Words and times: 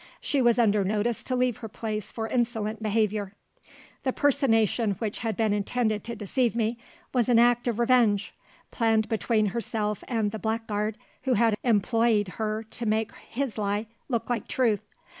She 0.19 0.41
was 0.41 0.57
under 0.57 0.83
notice 0.83 1.23
to 1.25 1.35
leave 1.35 1.57
her 1.57 1.67
place 1.67 2.11
for 2.11 2.27
insolent 2.27 2.81
behaviour. 2.81 3.33
The 4.01 4.11
personation 4.11 4.93
which 4.93 5.19
had 5.19 5.37
been 5.37 5.53
intended 5.53 6.03
to 6.05 6.15
deceive 6.15 6.55
me, 6.55 6.79
was 7.13 7.29
an 7.29 7.37
act 7.37 7.67
of 7.67 7.77
revenge; 7.77 8.33
planned 8.71 9.07
between 9.07 9.45
herself 9.53 10.03
and 10.07 10.31
the 10.31 10.39
blackguard 10.39 10.97
who 11.25 11.35
had 11.35 11.55
employed 11.63 12.27
her 12.39 12.63
to 12.63 12.85
make 12.87 13.11
his 13.29 13.59
lie 13.59 13.85
look 14.09 14.27
like 14.27 14.47
truth. 14.47 14.81